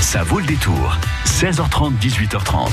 [0.00, 0.96] Ça vaut le détour.
[1.26, 2.70] 16h30, 18h30.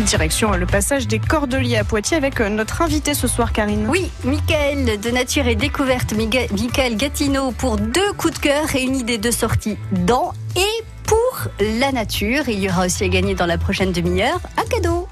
[0.00, 3.86] Direction le passage des Cordeliers à Poitiers avec euh, notre invité ce soir, Karine.
[3.88, 8.96] Oui, Michael de Nature et Découverte, Michael Gatineau pour deux coups de cœur et une
[8.96, 12.48] idée de sortie dans et pour la nature.
[12.48, 15.06] Il y aura aussi à gagner dans la prochaine demi-heure un cadeau.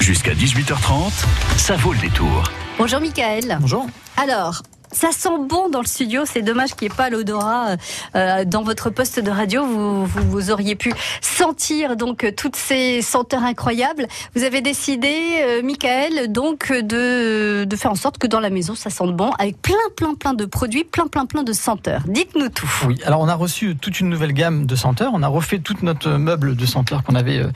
[0.00, 1.12] Jusqu'à 18h30,
[1.56, 2.50] ça vaut le détour.
[2.78, 3.58] Bonjour Michael.
[3.60, 3.86] Bonjour.
[4.16, 4.62] Alors,
[4.92, 6.22] ça sent bon dans le studio.
[6.24, 7.76] C'est dommage qu'il n'y ait pas l'odorat euh,
[8.14, 9.64] euh, dans votre poste de radio.
[9.64, 14.06] Vous, vous, vous auriez pu sentir donc toutes ces senteurs incroyables.
[14.34, 18.74] Vous avez décidé, euh, Michael, donc de, de faire en sorte que dans la maison
[18.74, 22.02] ça sente bon, avec plein, plein, plein de produits, plein, plein, plein de senteurs.
[22.06, 22.70] Dites-nous tout.
[22.86, 25.12] Oui, alors on a reçu toute une nouvelle gamme de senteurs.
[25.14, 27.50] On a refait toute notre meuble de senteurs qu'on avait euh,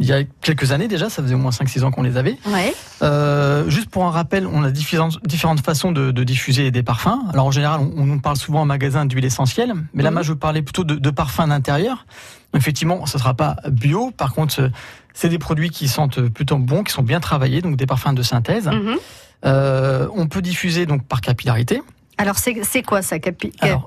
[0.00, 1.08] il y a quelques années déjà.
[1.08, 2.36] Ça faisait au moins 5-6 ans qu'on les avait.
[2.46, 2.74] Ouais.
[3.68, 7.18] Juste pour un rappel, on a différentes, différentes façons de, de diffuser des parfums.
[7.32, 10.14] Alors en général, on, parle souvent en magasin d'huile essentielle, mais là, Mhm.
[10.14, 12.06] moi, je veux parler plutôt de, de parfums d'intérieur.
[12.54, 14.12] Effectivement, ce sera pas bio.
[14.12, 14.68] Par contre, euh,
[15.12, 18.22] c'est des produits qui sentent plutôt bons, qui sont bien travaillés, donc des parfums de
[18.22, 18.68] synthèse.
[18.68, 18.96] Mhm.
[19.46, 21.82] Euh, on peut diffuser donc par capillarité.
[22.16, 23.84] Alors c'est quoi ça, capi, Alors.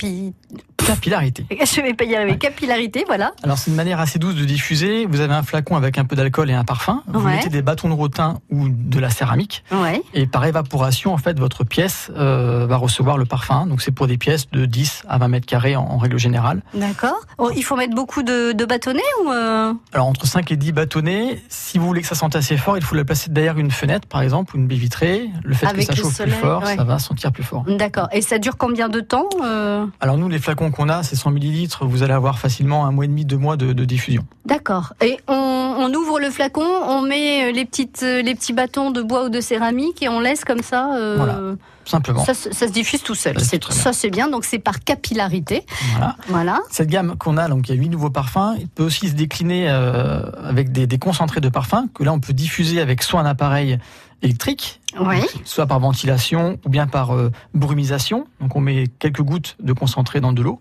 [0.87, 1.07] Capi...
[1.07, 1.45] Capillarité.
[1.51, 2.31] Je vais pas y arriver.
[2.31, 2.37] Ouais.
[2.37, 3.31] Capillarité, voilà.
[3.43, 5.05] Alors c'est une manière assez douce de diffuser.
[5.05, 7.01] Vous avez un flacon avec un peu d'alcool et un parfum.
[7.07, 7.35] Vous Ouais.
[7.35, 10.01] mettez des bâtons de rotin ou de la céramique Ouais.
[10.13, 13.65] et par évaporation en fait votre pièce euh, va recevoir le parfum.
[13.67, 16.61] Donc c'est pour des pièces de 10 à 20 mètres carrés en, en règle générale.
[16.73, 17.15] D'accord.
[17.37, 20.71] Oh, il faut mettre beaucoup de, de bâtonnets ou euh, Alors entre 5 et 10
[20.73, 21.41] bâtonnets.
[21.49, 24.07] Si vous voulez que ça sente assez fort, il faut le placer derrière une fenêtre
[24.07, 25.29] par exemple ou une baie vitrée.
[25.43, 27.63] Le fait Avec que ça chauffe soleil, plus fort, ça va sentir plus fort.
[27.67, 28.07] D'accord.
[28.11, 31.31] Et ça dure combien de temps euh Alors nous les flacons qu'on a, c'est 100
[31.31, 31.85] millilitres.
[31.85, 34.25] Vous allez avoir facilement un mois et demi, deux mois de, de diffusion.
[34.45, 34.93] D'accord.
[35.01, 38.91] Et on, on ouvre le flacon, on met euh, les petites euh, les petits bâtons
[38.91, 40.95] de bois ou de céramique et on laisse comme ça.
[40.95, 41.39] euh, Voilà.
[41.85, 42.23] Simplement.
[42.25, 43.39] Ça, se- ça se diffuse tout seul.
[43.39, 44.27] Ça C'est- bien.
[44.29, 45.65] Donc c'est par capillarité.
[45.91, 46.15] Voilà.
[46.27, 46.59] Voilà.
[46.69, 49.13] Cette gamme qu'on a, donc il y a huit nouveaux parfums, il peut aussi se
[49.13, 53.19] décliner euh, avec des, des concentrés de parfums que là on peut diffuser avec soit
[53.21, 53.79] un appareil
[54.21, 55.21] électrique, Oui.
[55.45, 58.27] soit par ventilation ou bien par euh, brumisation.
[58.41, 60.59] Donc on met quelques gouttes de concentré dans de l'eau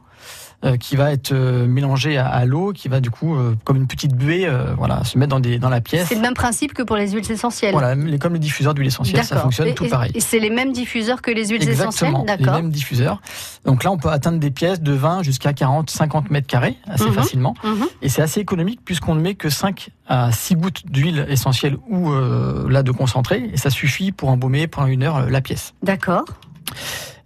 [0.80, 3.86] qui va être euh, mélangée à, à l'eau, qui va du coup euh, comme une
[3.86, 6.06] petite buée, euh, voilà, se mettre dans des dans la pièce.
[6.08, 7.72] C'est le même principe que pour les huiles essentielles.
[7.72, 10.12] Voilà, les- comme les diffuseurs d'huile essentielle, ça fonctionne Et- tout pareil.
[10.14, 12.46] Et c'est les mêmes diffuseurs que les huiles Exactement, essentielles.
[12.46, 13.20] les mêmes diffuseurs.
[13.64, 17.04] Donc là, on peut atteindre des pièces de 20 jusqu'à 40, 50 mètres carrés assez
[17.04, 17.12] Mhm.
[17.12, 17.54] facilement.
[17.62, 17.86] Mhm.
[18.02, 22.10] Et c'est assez économique puisqu'on ne met que 5 à 6 gouttes d'huile essentielle ou
[22.12, 23.50] euh, là de concentré.
[23.52, 25.74] Et ça suffit pour embaumer pendant une heure euh, la pièce.
[25.82, 26.24] D'accord.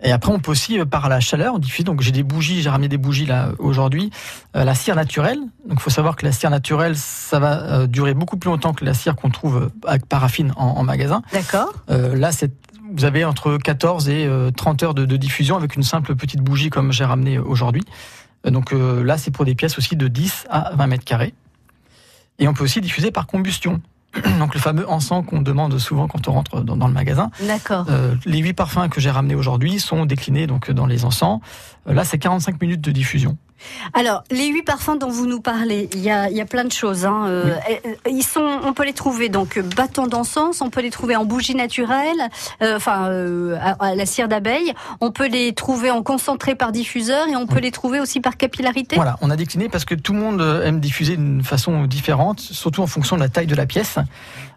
[0.02, 1.84] Et après, on peut aussi, euh, par la chaleur, diffuser.
[1.84, 4.10] Donc j'ai des bougies, j'ai ramené des bougies là aujourd'hui.
[4.56, 5.38] Euh, la cire naturelle.
[5.66, 8.72] Donc il faut savoir que la cire naturelle, ça va euh, durer beaucoup plus longtemps
[8.72, 11.22] que la cire qu'on trouve avec paraffine en, en magasin.
[11.32, 11.72] D'accord.
[11.90, 12.52] Euh, là, c'est
[12.92, 16.40] vous avez entre 14 et euh, 30 heures de, de diffusion avec une simple petite
[16.40, 17.82] bougie comme j'ai ramené aujourd'hui.
[18.44, 21.34] Donc là, c'est pour des pièces aussi de 10 à 20 mètres carrés.
[22.38, 23.82] Et on peut aussi diffuser par combustion.
[24.38, 27.30] Donc le fameux encens qu'on demande souvent quand on rentre dans, dans le magasin.
[27.46, 27.86] D'accord.
[27.90, 31.40] Euh, les huit parfums que j'ai ramenés aujourd'hui sont déclinés donc dans les encens.
[31.88, 33.36] Euh, là, c'est 45 minutes de diffusion.
[33.94, 36.64] Alors, les huit parfums dont vous nous parlez, il y a, il y a plein
[36.64, 37.04] de choses.
[37.06, 37.24] Hein.
[37.26, 37.54] Euh,
[37.86, 41.16] euh, Ils sont, on peut les trouver donc euh, bâtons d'encens, on peut les trouver
[41.16, 42.20] en bougie naturelle,
[42.62, 44.72] euh, enfin euh, à, à la cire d'abeille.
[45.00, 47.62] On peut les trouver en concentré par diffuseur et on peut Oui.
[47.62, 48.96] les trouver aussi par capillarité.
[48.96, 52.82] Voilà, on a décliné parce que tout le monde aime diffuser d'une façon différente, surtout
[52.82, 53.96] en fonction de la taille de la pièce.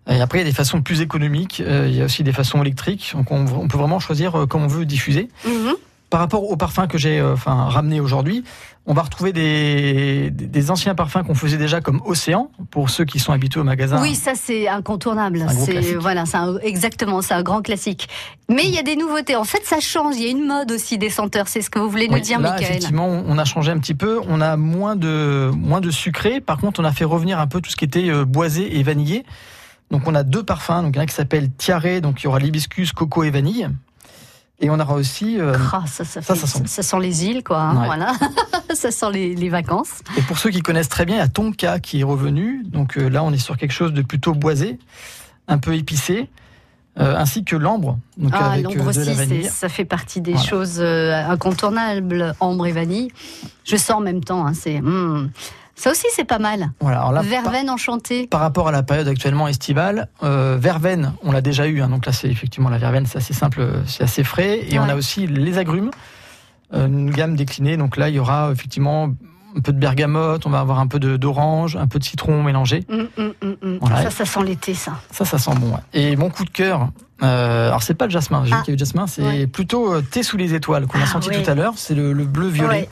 [0.10, 2.62] Et après, il y a des façons plus économiques, il y a aussi des façons
[2.62, 3.14] électriques.
[3.16, 5.30] Donc on, on peut vraiment choisir comme on veut diffuser.
[5.46, 5.76] Mhm.
[6.14, 8.44] Par rapport au parfum que j'ai euh, enfin ramené aujourd'hui,
[8.86, 13.34] on va retrouver des, anciens parfums qu'on faisait déjà comme Océan, pour ceux qui sont
[13.34, 14.00] habitués au magasin.
[14.00, 15.44] Oui, ça c'est incontournable.
[15.50, 18.10] C'est voilà, c'est exactement, c'est un grand classique.
[18.48, 19.36] Mais il y a des nouveautés.
[19.36, 20.16] En fait, ça change.
[20.18, 21.48] Il y a une mode aussi des senteurs.
[21.48, 22.70] C'est ce que vous voulez nous Oui, dire, là, Michael.
[22.70, 24.20] effectivement, on a changé un petit peu.
[24.30, 26.42] On a moins de, moins de sucré.
[26.42, 28.84] Par contre, on a fait revenir un peu tout ce qui était euh, boisé et
[28.84, 29.26] vanillé.
[29.90, 30.84] Donc, on a deux parfums.
[30.84, 32.02] Donc, il y en a un qui s'appelle Tiare.
[32.04, 33.68] Donc, il y aura l'hibiscus, coco et vanille.
[34.60, 36.64] Et on aura aussi, euh, Ah, ça, ça, Ça, fait- ça sent.
[36.68, 37.60] ça sent les îles, quoi.
[37.60, 37.86] hein, Ouais.
[37.88, 38.14] Voilà,
[38.74, 40.00] ça sent les, les vacances.
[40.18, 42.64] et pour ceux qui connaissent très bien, il y a Tonka qui est revenu.
[42.66, 44.80] Donc, euh, là, on est sur quelque chose de plutôt boisé,
[45.48, 46.30] un peu épicé,
[47.00, 47.98] euh, ainsi que l'ambre.
[48.32, 50.48] Ah, avec euh, aussi, ça fait partie des Voilà.
[50.48, 53.10] choses incontournables, ambre et vanille.
[53.66, 54.80] Je sens en même temps, hein, c'est.
[54.82, 55.30] hmm.
[55.76, 56.72] Ça aussi, c'est pas mal.
[56.80, 57.00] Voilà.
[57.12, 58.28] Là, par- Verveine enchantée.
[58.28, 61.82] Par rapport à la période actuellement estivale, euh, verveine, on l'a déjà eu.
[61.82, 64.60] hein, donc là, c'est effectivement la verveine, c'est assez simple, c'est assez frais.
[64.70, 65.90] Et on a aussi les agrumes,
[66.74, 67.76] euh, une gamme déclinée.
[67.78, 69.10] Donc là, il y aura effectivement
[69.56, 72.86] un peu de bergamote, on va avoir un peu d'orange, un peu de citron mélangé.
[72.90, 73.78] Hum, hum, hum.
[73.82, 74.04] Voilà.
[74.04, 74.94] Ça, ça sent l'été, ça.
[75.12, 75.72] Ça, ça sent bon.
[75.72, 75.80] ouais.
[75.94, 76.90] Et mon coup de cœur,
[77.24, 78.58] euh, alors c'est pas le jasmin, j'ai Ah.
[78.58, 79.48] vu qu'il y a eu le jasmin, c'est Ouais.
[79.48, 81.74] plutôt euh, thé sous les étoiles qu'on a Ah, senti tout à l'heure.
[81.78, 82.68] C'est le, le bleu violet.
[82.82, 82.90] Ouais.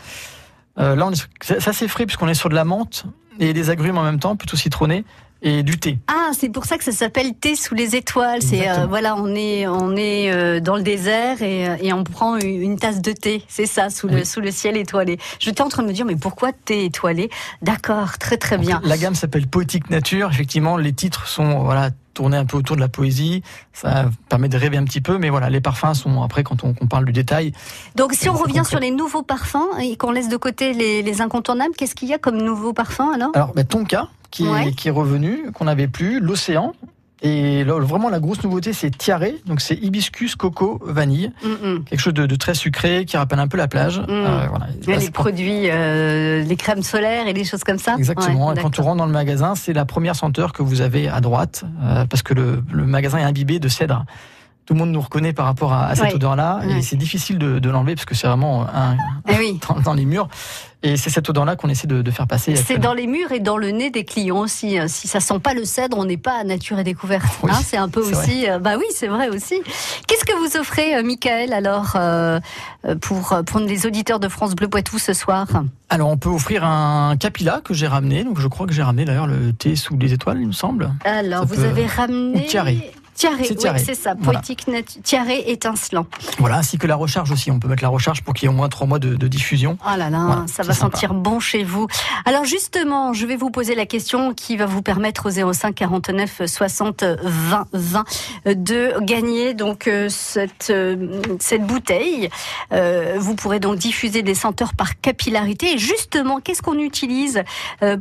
[0.80, 3.06] Euh, là, on est, c'est assez frais puisqu'on est sur de la menthe
[3.40, 5.06] et des agrumes en même temps, plutôt citronné
[5.42, 5.98] et du thé.
[6.08, 8.42] Ah, c'est pour ça que ça s'appelle thé sous les étoiles.
[8.42, 12.04] C'est euh, voilà, on est on est euh, dans le désert et, euh, et, on
[12.04, 13.44] prend une tasse de thé.
[13.48, 15.18] C'est ça sous le sous le ciel étoilé.
[15.40, 17.30] J'étais en train de me dire mais pourquoi thé étoilé?
[17.62, 18.82] D'accord, très très bien.
[18.84, 20.30] la gamme s'appelle Poétique Nature.
[20.32, 23.44] Effectivement, les titres sont voilà tourner un peu autour de la poésie.
[23.74, 26.74] Ça permet de rêver un petit peu, mais voilà, les parfums sont après quand on,
[26.88, 27.54] parle du détail.
[27.96, 31.76] Donc, si on revient sur les nouveaux parfums et qu'on laisse de côté les, incontournables,
[31.76, 33.32] qu'est-ce qu'il y a comme nouveaux parfums alors?
[33.34, 36.74] Alors, ben, Tonka, qui, est, qui est revenu, qu'on n'avait plus, l'océan,
[37.24, 39.36] et là, vraiment, la grosse nouveauté, c'est tiaré.
[39.46, 41.32] Donc, c'est hibiscus, coco, vanille.
[41.86, 44.00] Quelque chose de, très sucré qui rappelle un peu la plage.
[44.00, 44.06] Mm.
[44.10, 45.00] Euh, voilà.
[45.00, 47.96] Les produits, euh, les crèmes solaires et des choses comme ça.
[47.98, 48.54] Exactement.
[48.56, 51.64] quand on rentre dans le magasin, c'est la première senteur que vous avez à droite,
[51.84, 54.06] euh, parce que le, le magasin est imbibé de cèdre
[54.72, 56.62] tout le monde nous reconnaît par rapport à, cette odeur-là.
[56.70, 58.96] Et c'est difficile de, l'enlever parce que c'est vraiment un,
[59.28, 60.30] eh dans, les murs.
[60.82, 62.56] Et c'est cette odeur-là qu'on essaie de, faire passer.
[62.56, 64.80] C'est dans les murs et dans le nez des clients aussi.
[64.80, 64.88] Hein.
[64.88, 67.26] Si ça sent pas le cèdre, on n'est pas à nature et découverte.
[67.44, 67.60] Hein.
[67.66, 68.50] c'est un peu aussi.
[68.50, 69.62] Euh, bah oui, c'est vrai aussi.
[70.08, 72.40] Qu'est-ce que vous offrez, euh, Michael, alors euh,
[73.02, 75.48] pour pour les auditeurs de France Bleu Poitou ce soir?
[75.90, 78.24] Alors, on peut offrir un capilla que j'ai ramené.
[78.24, 80.92] Donc, je crois que j'ai ramené d'ailleurs le thé sous les étoiles, il me semble.
[81.04, 82.48] Alors, vous avez ramené.
[83.16, 84.82] Tiaré, oui, c'est ça, poétique voilà.
[85.04, 86.06] tiaré étincelant.
[86.40, 87.52] Voilà, ainsi que la recharge aussi.
[87.52, 89.78] On peut mettre la recharge pour qu'il y ait au moins trois mois de, diffusion.
[89.86, 91.88] Oh là là, ça va sentir bon chez vous.
[92.26, 96.42] Alors justement, je vais vous poser la question qui va vous permettre au 05 49
[96.46, 98.06] 60 20 20
[98.46, 102.30] de gagner donc euh, cette euh, cette bouteille.
[102.74, 105.74] Euh, vous pourrez donc diffuser des senteurs par capillarité.
[105.74, 107.44] Et justement, qu'est-ce qu'on utilise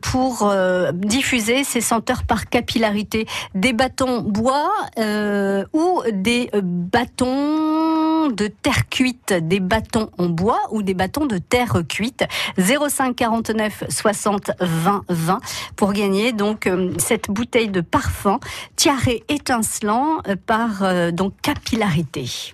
[0.02, 0.52] pour
[0.92, 3.26] diffuser ces senteurs par capillarité?
[3.54, 4.70] Des bâtons bois.
[5.00, 11.38] Euh, ou des bâtons de terre cuite, des bâtons en bois ou des bâtons de
[11.38, 12.24] terre cuite.
[12.58, 15.40] 05 49 60 20 20
[15.76, 18.40] pour gagner donc euh, cette bouteille de parfum
[18.76, 22.52] tiaré étincelant euh, par donc capillarité.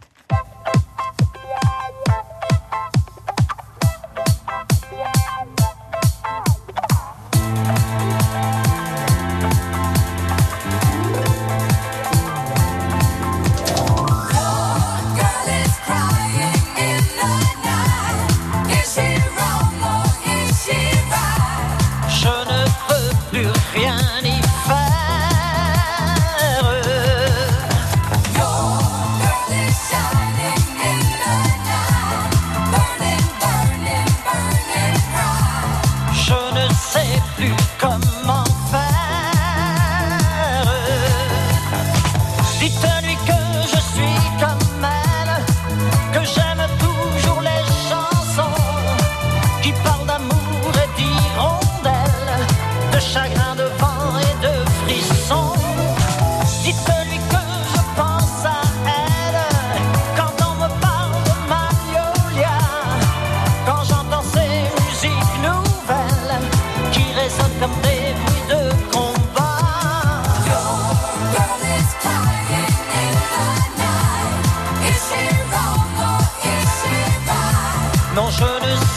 [78.16, 78.95] Non, je ne sais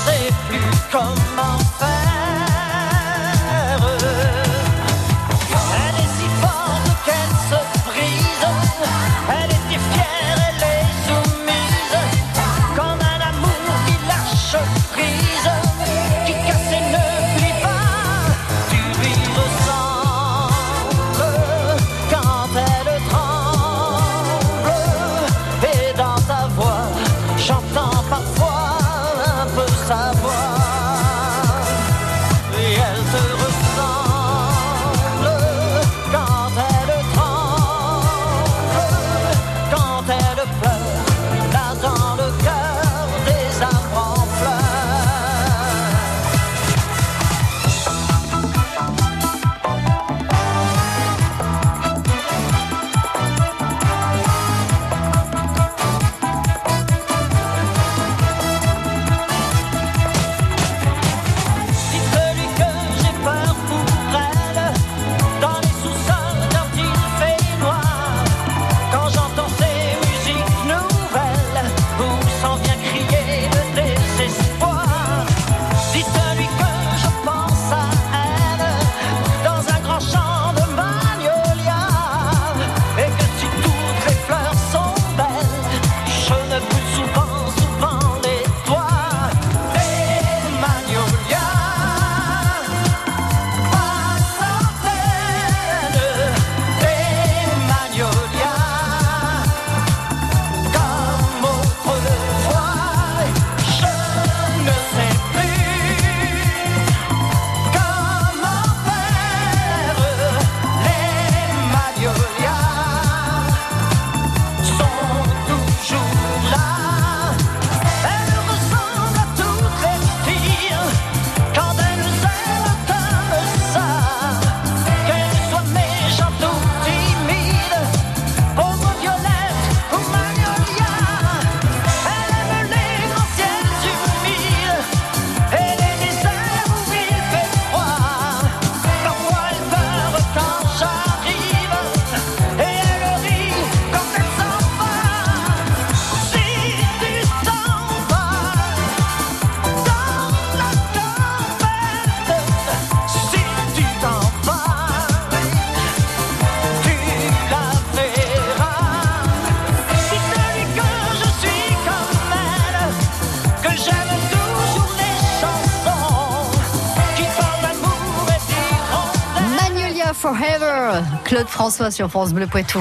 [170.23, 171.01] Forever.
[171.23, 172.79] Claude François sur France Bleu Poitou.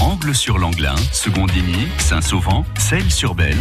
[0.00, 3.56] Angle sur l'Anglin, Secondigny, Saint-Sauvent, Celles-sur-Belle.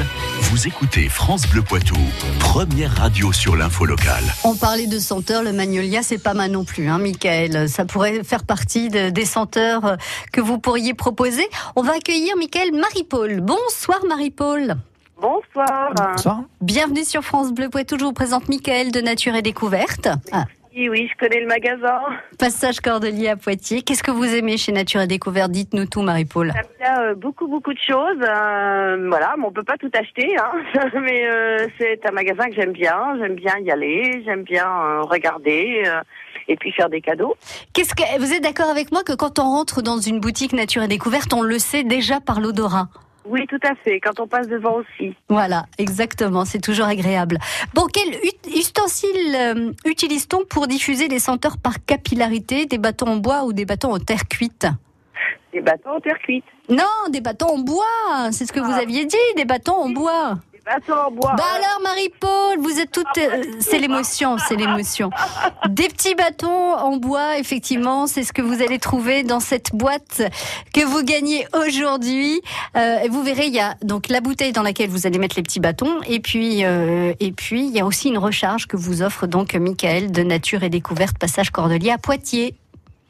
[0.50, 1.94] Vous écoutez France Bleu Poitou,
[2.40, 4.24] première radio sur l'info locale.
[4.44, 7.70] On parlait de senteurs, le Magnolia, c'est pas mal non plus, hein, Michael.
[7.70, 9.96] Ça pourrait faire partie de- des senteurs euh,
[10.34, 11.48] que vous pourriez proposer.
[11.76, 13.42] On va accueillir Michael Marie-Paul.
[13.42, 14.78] Bonsoir Marie-Paul.
[15.22, 15.92] Bonsoir.
[15.96, 16.40] Bonsoir.
[16.60, 18.00] Bienvenue sur France Bleu Poitou.
[18.00, 20.08] Je vous présente Michael de Nature et Découverte.
[20.32, 22.00] Ah, Oui, oui, je connais le magasin.
[22.40, 23.82] passage Cordelier à Poitiers.
[23.82, 25.52] Qu'est-ce que vous aimez chez Nature et Découverte?
[25.52, 26.54] Dites-nous tout, Marie-Paul.
[26.56, 28.18] J'aime bien euh, beaucoup, beaucoup de choses.
[28.22, 30.34] euh, voilà, mais on peut pas tout acheter.
[30.38, 30.52] Hein.
[31.02, 33.18] mais euh, c'est un magasin que j'aime bien.
[33.20, 34.24] J'aime bien y aller.
[34.26, 35.84] J'aime bien euh, regarder.
[36.48, 37.36] et puis faire des cadeaux.
[37.74, 40.84] Qu'est-ce que vous êtes d'accord avec moi que quand on rentre dans une boutique Nature
[40.84, 42.88] et Découverte, on le sait déjà par l'odorat?
[43.26, 44.00] Oui, tout à fait.
[44.00, 45.16] Quand on passe devant aussi.
[45.30, 47.38] Voilà, exactement, c'est toujours agréable.
[47.74, 48.20] Bon, quel
[48.56, 53.66] ustensile euh, utilise-t-on pour diffuser les senteurs par capillarité, des bâtons en bois ou des
[53.66, 54.68] bâtons en terre cuite?
[55.54, 56.46] Des bâtons en terre cuite.
[56.70, 60.38] Non, des bâtons en bois, c'est ce que vous aviez dit, des bâtons en bois.
[60.68, 61.34] En bois.
[61.36, 61.56] Bah hein.
[61.58, 63.18] alors Marie-Paul, vous êtes toutes...
[63.18, 65.10] euh, c'est l'émotion, c'est l'émotion.
[65.68, 70.22] Des petits bâtons en bois, effectivement, c'est ce que vous allez trouver dans cette boîte
[70.74, 72.42] que vous gagnez aujourd'hui.
[72.76, 75.44] Euh, vous verrez, il y a donc la bouteille dans laquelle vous allez mettre les
[75.44, 79.02] petits bâtons, et puis euh, et puis il y a aussi une recharge que vous
[79.02, 82.56] offre donc Michael de Nature et Découverte Passage Cordelier à Poitiers.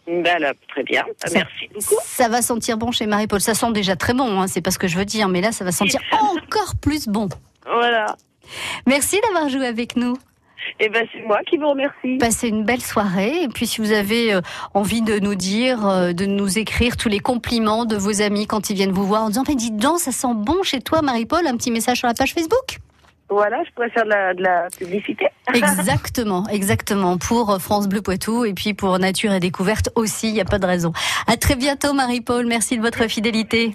[0.07, 1.03] Ben là, très bien.
[1.23, 2.01] Ça- Merci beaucoup.
[2.03, 3.39] Ça va sentir bon chez Marie-Paul.
[3.41, 5.51] Ça sent déjà très bon, hein, c'est pas ce que je veux dire, mais là
[5.51, 7.29] ça va sentir encore plus bon.
[7.65, 8.15] Voilà.
[8.87, 10.17] Merci d'avoir joué avec nous.
[10.79, 12.17] Et ben c'est moi qui vous remercie.
[12.19, 13.43] Passez une belle soirée.
[13.43, 14.41] Et puis, si vous avez euh,
[14.75, 18.69] envie de nous dire, euh, de nous écrire tous les compliments de vos amis quand
[18.69, 21.47] ils viennent vous voir en disant, mais dis donc, ça sent bon chez toi, Marie-Paul,
[21.47, 22.77] un petit message sur la page Facebook.
[23.31, 25.27] Voilà, je pourrais faire de la, de la publicité.
[25.53, 27.17] Exactement, exactement.
[27.17, 30.45] Pour euh, France Bleu Poitou et puis pour Nature et Découverte aussi, il n'y a
[30.45, 30.91] pas de raison.
[31.27, 32.45] À très bientôt, Marie-Paul.
[32.45, 33.73] Merci de votre fidélité.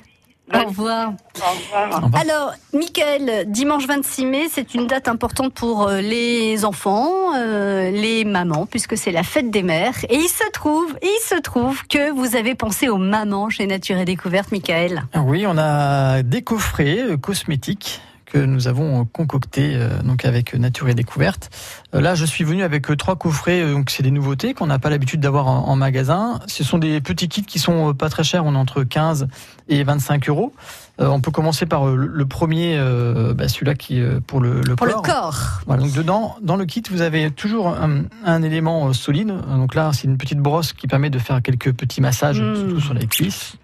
[0.55, 1.15] Au revoir.
[1.39, 2.11] Au revoir.
[2.15, 8.25] Alors, Michael, dimanche 26 mai, c'est une date importante pour euh, les enfants, euh, les
[8.25, 9.97] mamans, puisque c'est la fête des mères.
[10.09, 13.97] Et il se trouve, il se trouve que vous avez pensé aux mamans chez Nature
[13.97, 15.03] et Découverte, Michael.
[15.17, 20.95] Oui, on a des coffrets cosmétiques que nous avons concoctés euh, donc avec Nature et
[20.95, 21.49] Découverte.
[21.95, 24.79] Euh, Là, je suis venu avec euh, trois coffrets, donc c'est des nouveautés qu'on n'a
[24.79, 26.41] pas l'habitude d'avoir en, en magasin.
[26.47, 29.29] Ce sont des petits kits qui sont pas très chers, on est entre 15
[29.69, 30.53] et 25 euros.
[31.01, 34.61] Euh, on peut commencer par le le premier, euh, bah, celui-là qui euh, pour le,
[34.63, 35.03] le Pour corps.
[35.03, 35.39] le corps.
[35.67, 39.33] Voilà, donc dedans, dans le kit, vous avez toujours un, un élément solide.
[39.49, 42.55] Donc là, c'est une petite brosse qui permet de faire quelques petits massages, Mm.
[42.57, 43.55] surtout sur les cuisses.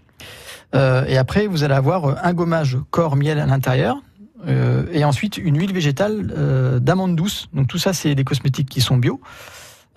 [0.75, 3.97] Et après, vous allez avoir un gommage corps miel à l'intérieur.
[4.47, 7.49] Euh, et ensuite, une huile végétale euh, d'amande douce.
[7.53, 9.21] Donc tout ça, c'est des cosmétiques qui sont bio.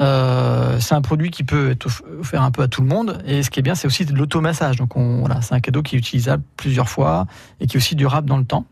[0.01, 3.23] Euh, c'est un produit qui peut être off- offert un peu à tout le monde.
[3.25, 4.75] Et ce qui est bien, c'est aussi de l'automassage.
[4.75, 7.27] Donc on, voilà, c'est un cadeau qui est utilisable plusieurs fois
[7.59, 8.65] et qui est aussi durable dans le temps.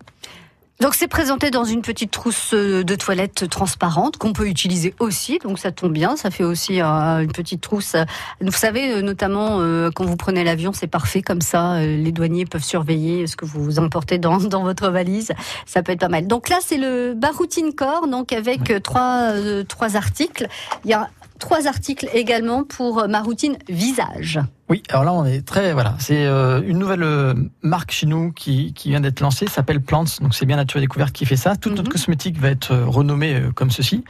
[0.84, 5.40] Donc c'est présenté dans une petite trousse euh, de toilette transparente qu'on peut utiliser aussi,
[5.40, 7.96] donc ça tombe bien, ça fait aussi euh, une petite trousse.
[8.42, 9.62] Vous savez, euh, notamment
[9.96, 13.80] quand vous prenez l'avion, c'est parfait comme ça, les douaniers peuvent surveiller ce que vous
[13.80, 15.32] emportez dans, dans votre valise,
[15.66, 16.28] ça peut être pas mal.
[16.28, 19.32] Donc là c'est le Baroutine Corps, donc avec trois,
[19.70, 20.50] trois articles.
[20.84, 21.10] Il y a
[21.40, 24.40] trois articles également pour euh, ma routine visage.
[24.70, 28.32] Oui, alors là on est très voilà, c'est euh, une nouvelle euh, marque chez nous
[28.32, 31.36] qui, qui vient d'être lancée, s'appelle Plants, donc c'est bien Nature et Découverte qui fait
[31.36, 31.56] ça.
[31.56, 31.94] Toute notre Mhm.
[31.94, 34.04] cosmétique va être renommée comme ceci.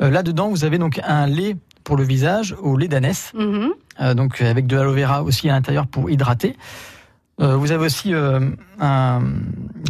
[0.00, 3.70] Là dedans vous avez donc un lait pour le visage au lait d'ânesse, Mhm.
[4.00, 6.56] euh, donc avec de l'aloe vera aussi à l'intérieur pour hydrater.
[7.40, 8.40] Euh, vous avez aussi euh,
[8.80, 9.20] un,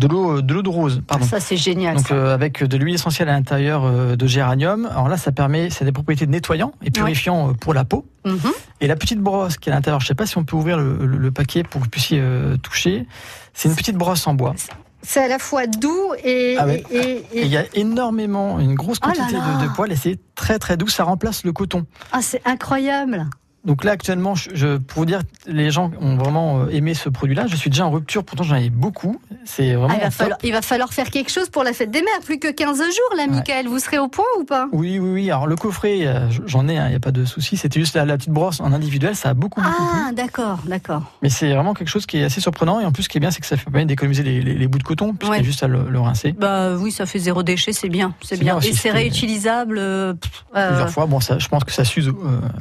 [0.01, 1.25] de l'eau de l'eau de rose, pardon.
[1.27, 1.97] Ça c'est génial.
[1.97, 4.87] Donc euh, avec de l'huile essentielle à l'intérieur euh, de géranium.
[4.91, 8.07] Alors là, ça permet, c'est des propriétés nettoyants et purifiants euh, pour la peau.
[8.25, 8.39] Mhm.
[8.81, 10.79] Et la petite brosse qui est à l'intérieur, je sais pas si on peut ouvrir
[10.79, 13.07] le, le- le paquet pour que vous puissiez euh, toucher.
[13.53, 14.55] C'est une petite brosse en bois.
[15.03, 16.85] C'est à la fois doux et, Ah ouais.
[16.91, 19.59] et- et- Et il y a énormément, une grosse Oh là quantité là.
[19.61, 20.89] de, de poils et c'est très très doux.
[20.89, 21.87] Ça remplace le coton.
[22.13, 23.27] ah c'est incroyable.
[23.65, 27.09] Donc là actuellement, je, je- pour vous dire, les gens ont vraiment euh, aimé ce
[27.11, 27.47] produit-là.
[27.47, 29.21] Je suis déjà en rupture, pourtant j'en ai beaucoup.
[29.45, 29.89] C'est vraiment.
[29.93, 32.21] Ah, il, va falloir, il va falloir faire quelque chose pour la fête des mères.
[32.25, 32.87] Plus que 15 jours,
[33.17, 33.29] là, Ouais.
[33.29, 33.69] Michael.
[33.69, 34.69] Vous serez au point ou pas?
[34.73, 35.31] Oui, oui, oui.
[35.31, 37.57] Alors le coffret, euh, j'en ai, il n'y a pas de souci.
[37.59, 39.75] C'était juste la, la petite brosse en individuel, ça a beaucoup, beaucoup.
[39.95, 41.03] Ah, d'accord, d'accord.
[41.23, 42.81] Mais c'est vraiment quelque chose qui est assez surprenant.
[42.81, 44.69] Et en plus, ce qui est bien, c'est que ça permet d'économiser les, les- les
[44.69, 45.41] bouts de coton, puisqu'il y Ouais.
[45.41, 46.33] a juste à le, le rincer.
[46.33, 48.59] Bah oui, ça fait zéro déchet, c'est bien, c'est bien.
[48.61, 49.77] Et c'est réutilisable.
[49.79, 50.15] euh,
[50.57, 51.07] euh, Plusieurs fois.
[51.07, 52.13] Bon, ça, je pense que ça s'use euh,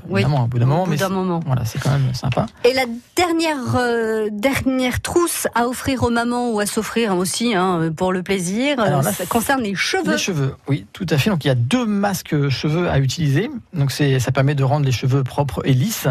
[0.09, 0.21] Oui.
[0.21, 0.85] évidemment, au bout d'un moment.
[0.89, 1.39] Bout d'un moment.
[1.45, 2.45] Voilà, c'est quand même sympa.
[2.63, 7.91] Et la dernière euh, dernière trousse à offrir aux mamans ou à s'offrir aussi hein,
[7.95, 10.11] pour le plaisir, Alors là, ça concerne les cheveux.
[10.11, 11.29] Les cheveux, oui, tout à fait.
[11.29, 13.49] Donc il y a deux masques cheveux à utiliser.
[13.73, 16.07] Donc c'est, ça permet de rendre les cheveux propres et lisses.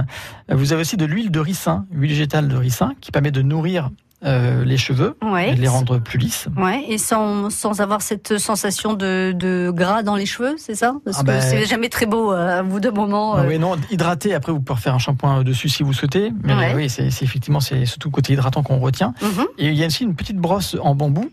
[0.50, 3.42] Euh, Vous avez aussi de l'huile de ricin, huile végétale de ricin, qui permet de
[3.42, 3.90] nourrir
[4.24, 5.50] euh, les cheveux Ouais.
[5.50, 6.48] et les rendre plus lisses.
[6.56, 10.94] Ouais, et sans, sans avoir cette sensation de, de gras dans les cheveux, c'est ça?
[11.04, 13.34] Parce Ah que ben- c'est jamais très beau euh, à bout de moment.
[13.36, 14.34] Ah euh, oui, non, hydraté.
[14.34, 16.32] Après, vous pouvez refaire un shampoing dessus si vous souhaitez.
[16.42, 16.72] Mais Ouais.
[16.74, 19.14] oui, c'est, effectivement, c'est surtout le côté hydratant qu'on retient.
[19.22, 19.46] mhm.
[19.58, 21.30] Et il y a aussi une petite brosse en bambou,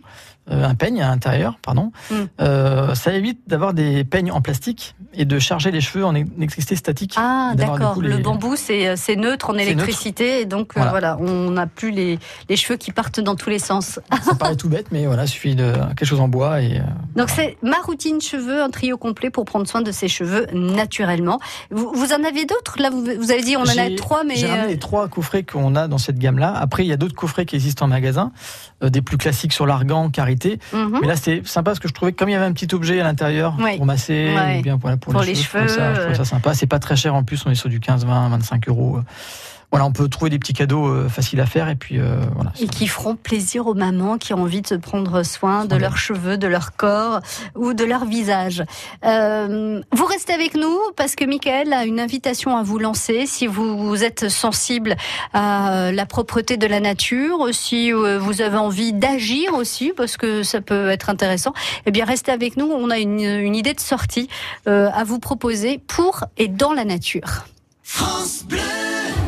[0.47, 1.91] un peigne à l'intérieur, pardon.
[2.11, 2.15] Mm.
[2.41, 6.75] Euh, ça évite d'avoir des peignes en plastique et de charger les cheveux en électricité
[6.75, 7.13] statique.
[7.17, 7.99] Ah, d'accord.
[8.01, 10.91] Le les- bambou, c'est euh, neutre en électricité, et donc euh, Voilà.
[10.91, 13.99] voilà, on n'a plus les, les cheveux qui partent dans tous les sens.
[14.23, 16.83] Ça paraît tout bête, mais voilà, il suffit de quelque chose en bois et euh,
[17.15, 21.39] Donc c'est ma routine cheveux, un trio complet pour prendre soin de ses cheveux naturellement.
[21.71, 22.75] Vous, vous en avez d'autres?
[22.79, 25.43] Là, vous, vous avez dit on en a trois, mais J'ai euh, les trois coffrets
[25.43, 26.53] qu'on a dans cette gamme-là.
[26.55, 29.65] Après, il y a d'autres coffrets qui existent en magasin, euh, des plus classiques sur
[29.65, 30.59] l'argan, karité.
[30.73, 30.99] mhm.
[31.01, 32.73] Mais là, c'est sympa parce que je trouvais que comme il y avait un petit
[32.73, 36.09] objet à l'intérieur pour masser, ou bien pour, Pour les, les cheveux, je trouve ça,
[36.09, 36.53] je ça sympa.
[36.53, 38.99] C'est pas très cher en plus, on est sur du 15, 20, 25 euros.
[39.71, 42.51] Voilà, on peut trouver des petits cadeaux euh, faciles à faire et puis euh, voilà.
[42.59, 46.37] et qui feront plaisir aux mamans qui ont envie de prendre soin de leurs cheveux,
[46.37, 47.19] de leur corps
[47.55, 48.63] ou de leur visage.
[49.03, 53.47] Euh, vous restez avec nous parce que Michael a une invitation à vous lancer si
[53.47, 54.95] vous êtes sensible
[55.33, 60.61] à la propreté de la nature, si vous avez envie d'agir aussi parce que ça
[60.61, 61.53] peut être intéressant.
[61.85, 62.65] Eh bien, restez avec nous.
[62.65, 64.29] On a une, une idée de sortie
[64.67, 67.45] euh, à vous proposer pour et dans la nature.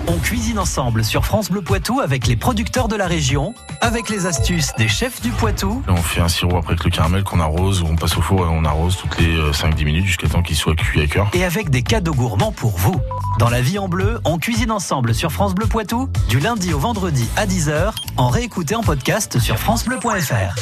[0.09, 4.25] On cuisine ensemble sur France Bleu Poitou avec les producteurs de la région, avec les
[4.25, 7.81] astuces des chefs du Poitou On fait un sirop après avec le caramel qu'on arrose,
[7.81, 10.41] ou on passe au four et on arrose toutes les euh, 5-10 minutes jusqu'à temps
[10.41, 11.29] qu'il soit cuit à cœur.
[11.33, 12.95] et avec des cadeaux gourmands pour vous.
[13.39, 16.79] Dans la vie en bleu, on cuisine ensemble sur France Bleu Poitou du lundi au
[16.79, 20.55] vendredi à 10h, en réécouté en podcast sur francebleu.fr.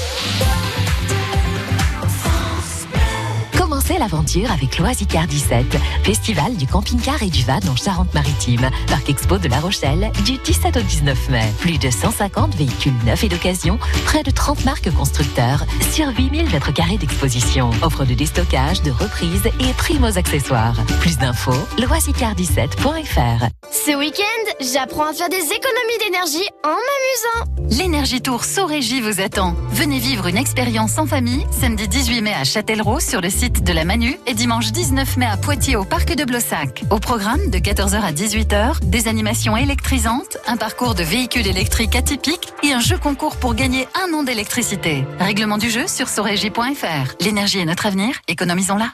[3.96, 9.38] Commencez l'aventure avec l'Oisicar 17, festival du camping-car et du van en Charente-Maritime, parc expo
[9.38, 11.54] de La Rochelle, du 17 au 19 mai.
[11.60, 16.74] Plus de 150 véhicules neufs et d'occasion, près de 30 marques constructeurs, sur 8000 mètres
[16.74, 17.70] carrés d'exposition.
[17.82, 20.76] Offre de déstockage, de reprise et prime aux accessoires.
[21.00, 23.46] Plus d'infos, loisicar17.fr.
[23.72, 27.80] Ce week-end, j'apprends à faire des économies d'énergie en m'amusant.
[27.80, 29.56] L'énergie Tour Sorégie vous attend.
[29.72, 33.74] Venez vivre une expérience en famille, samedi 18 mai à Châtellerault sur le site de
[33.74, 36.84] la Manu et dimanche 19 mai à Poitiers au parc de Blossac.
[36.90, 42.52] Au programme de 14h à 18h, des animations électrisantes, un parcours de véhicules électriques atypiques
[42.64, 45.06] et un jeu concours pour gagner un an d'électricité.
[45.20, 47.16] Règlement du jeu sur sorégie.fr.
[47.22, 48.90] L'énergie est notre avenir, économisons-la.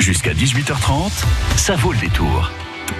[0.00, 1.10] Jusqu'à 18h30,
[1.56, 2.50] ça vaut le détour.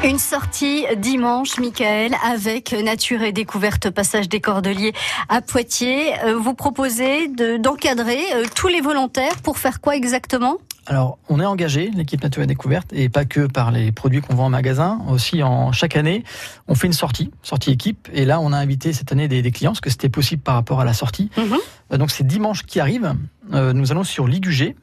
[0.04, 4.92] Une sortie dimanche, Michael, avec Nature et Découverte Passage des Cordeliers
[5.28, 6.14] à Poitiers.
[6.24, 10.56] Euh, Vous proposez de- d'encadrer euh, tous les volontaires pour faire quoi exactement?
[10.86, 14.34] Alors, on est engagé, l'équipe Nature et Découverte, et pas que par les produits qu'on
[14.34, 15.00] vend en magasin.
[15.08, 16.24] Aussi, en chaque année,
[16.66, 18.08] on fait une sortie, sortie équipe.
[18.12, 20.54] Et là, on a invité cette année des, des clients, parce que c'était possible par
[20.56, 21.30] rapport à la sortie.
[21.36, 21.56] Mhm.
[21.92, 23.14] Euh, Donc, c'est dimanche qui arrive.
[23.52, 24.74] Euh, nous allons sur Ligugé,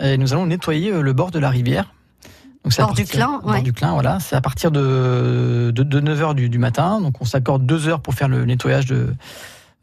[0.00, 1.92] et nous allons nettoyer euh, le bord de la rivière.
[2.64, 3.62] Donc, Bord du Clin, bord ouais.
[3.62, 4.20] du Clin, voilà.
[4.20, 7.00] C'est à partir de, de, de 9h du, du matin.
[7.00, 9.12] Donc, on s'accorde deux heures pour faire le nettoyage de.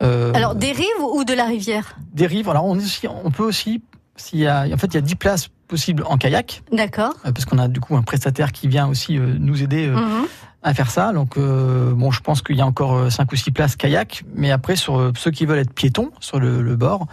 [0.03, 1.97] euh, Alors, des rives ou de la rivière?
[2.13, 2.47] des rives.
[2.49, 3.81] Alors, on, est aussi, on peut aussi.
[4.17, 6.61] S'il y a, en fait, il y a 10 places possibles en kayak.
[6.71, 7.13] D'accord.
[7.25, 9.95] Euh, parce qu'on a du coup un prestataire qui vient aussi euh, nous aider euh,
[9.95, 10.27] Mhm.
[10.63, 11.13] à faire ça.
[11.13, 14.75] Donc bon, je pense qu'il y a encore 5 ou 6 places kayak, mais après
[14.75, 17.05] sur ceux qui veulent être piétons sur le, le bord,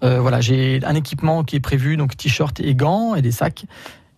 [0.00, 3.66] voilà, j'ai un équipement qui est prévu, donc t-shirt et gants et des sacs.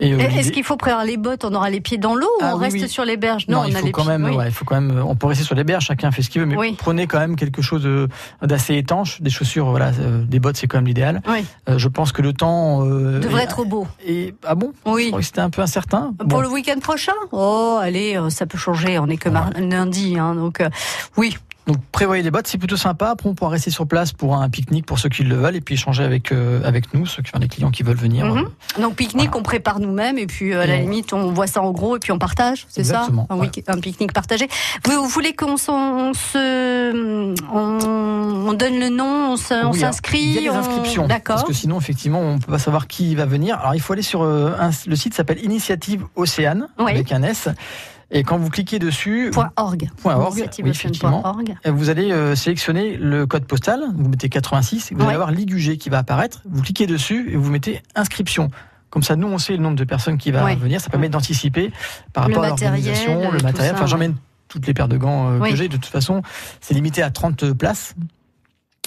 [0.02, 2.52] Euh, Est-ce qu'il faut prévoir les bottes On aura les pieds dans l'eau ou Ah
[2.54, 2.88] on oui, reste oui.
[2.88, 3.48] sur les berges?
[3.48, 4.36] Non, on il a faut les quand pieds- même, oui.
[4.36, 6.42] ouais, il faut quand même, on peut rester sur les berges, chacun fait ce qu'il
[6.42, 8.06] veut, mais prenez quand même quelque chose de-
[8.42, 11.22] d'assez étanche, des chaussures, voilà, euh, des bottes, c'est quand même l'idéal.
[11.68, 13.86] Euh, je pense que le temps euh, Devrait est- être beau.
[14.06, 15.14] Et ah bon, Oui.
[15.22, 16.12] c'était un peu incertain.
[16.18, 16.40] Pour Bon.
[16.42, 17.12] le week-end prochain?
[17.32, 18.98] Oh, allez, euh, ça peut changer.
[18.98, 20.68] On est que lundi, hein, donc euh,
[21.16, 21.36] oui.
[21.66, 23.08] Donc prévoyez les bottes, c'est plutôt sympa.
[23.10, 25.60] Après, on pourra rester sur place pour un pique-nique pour ceux qui le veulent et
[25.60, 28.24] puis échanger avec euh, avec nous, ceux qui enfin, les clients qui veulent venir.
[28.26, 28.48] Mhm.
[28.80, 31.62] Donc pique-nique, on prépare nous-mêmes et puis euh, à la on- limite on voit ça
[31.62, 33.08] en gros et puis on partage, c'est ça?
[33.30, 33.50] Un, ouais.
[33.66, 34.46] un pique-nique partagé.
[34.84, 40.18] Vous, vous voulez qu'on on se on, on donne le nom, on on oui, s'inscrit,
[40.20, 41.06] Il y a des on- inscriptions.
[41.08, 41.36] D'accord.
[41.36, 43.58] Parce que sinon, effectivement, on peut pas savoir qui va venir.
[43.58, 46.92] Alors, il faut aller sur euh, un- le site s'appelle Initiative Océane Oui.
[46.92, 47.48] avec un S.
[48.12, 49.50] Et quand vous cliquez dessus, org.
[49.56, 51.56] Org, oui, org.
[51.66, 53.80] vous allez euh, sélectionner le code postal.
[53.96, 55.06] Vous mettez 86 et vous Ouais.
[55.06, 56.42] allez avoir l'IGUG qui va apparaître.
[56.48, 58.50] Vous cliquez dessus et vous mettez inscription.
[58.90, 60.54] Comme ça, nous, on sait le nombre de personnes qui va Ouais.
[60.54, 60.80] venir.
[60.80, 61.72] Ça permet d'anticiper
[62.12, 63.72] par Le rapport à matériel, l'organisation, le matériel.
[63.72, 64.14] ça, Enfin, j'emmène
[64.48, 65.50] toutes les paires de gants euh, Oui.
[65.50, 65.66] que j'ai.
[65.68, 66.22] De toute façon,
[66.60, 67.94] c'est limité à 30 places.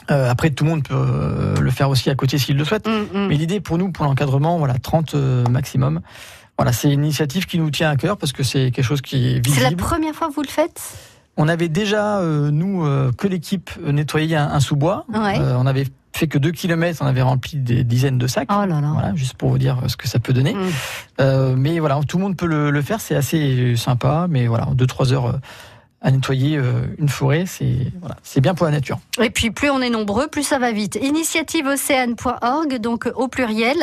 [0.09, 2.87] Euh, après, tout le monde peut euh, le faire aussi à côté s'il le souhaite.
[2.87, 3.27] Mm, mm.
[3.27, 5.99] Mais l'idée pour nous, pour l'encadrement, voilà, 30 euh, maximum.
[6.59, 9.27] Voilà, c'est une initiative qui nous tient à cœur parce que c'est quelque chose qui
[9.27, 9.81] est C'est la visible.
[9.81, 10.81] première fois que vous le faites?
[11.37, 15.05] On avait déjà, euh, nous, euh, que l'équipe, euh, nettoyé un, un sous-bois.
[15.07, 15.39] Ouais.
[15.39, 18.49] Euh, on avait fait que 2 km, on avait rempli des dizaines de sacs.
[18.51, 18.89] Oh là là.
[18.91, 20.53] Voilà, juste pour vous dire ce que ça peut donner.
[20.53, 21.55] Mm.
[21.55, 24.27] Mais voilà, tout le monde peut le, le faire, c'est assez sympa.
[24.29, 25.39] Mais voilà, 2-3 heures
[26.01, 28.99] à nettoyer euh, une forêt, c'est voilà, bien pour la nature.
[29.21, 30.97] Et puis plus on est nombreux, plus ça va vite.
[31.01, 33.75] Initiativeocéane.org, donc euh, au pluriel,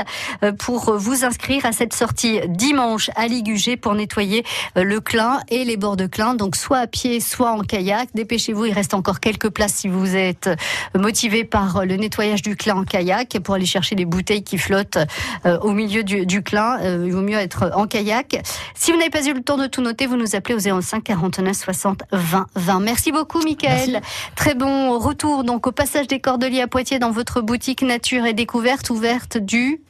[0.42, 4.44] euh, pour vous inscrire à cette sortie dimanche à Ligugé pour nettoyer
[4.76, 8.08] le Clin et les bords de Clin, donc soit à pied, soit en kayak.
[8.14, 10.48] Dépêchez-vous, il reste encore quelques places si vous êtes
[10.94, 14.98] motivé par le nettoyage du Clin en kayak pour aller chercher les bouteilles qui flottent
[15.44, 16.78] au milieu du, du Clin.
[17.04, 18.42] Il vaut mieux être en kayak.
[18.74, 21.02] Si vous n'avez pas eu le temps de tout noter, vous nous appelez au 05
[21.04, 22.80] 49 60 20 20.
[22.80, 23.92] Merci beaucoup, Michael.
[23.92, 24.10] Merci.
[24.34, 28.34] Très bon retour donc au passage des Cordeliers à Poitiers dans votre boutique Nature et
[28.34, 29.80] Découverte ouverte du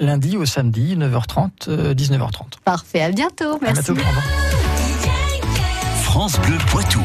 [0.00, 2.58] Lundi au samedi, 9h30, euh, 19h30.
[2.64, 3.02] Parfait.
[3.02, 3.54] À bientôt.
[3.54, 3.92] À Merci.
[3.92, 4.24] bientôt, au revoir.
[6.04, 7.00] France Bleu Poitou.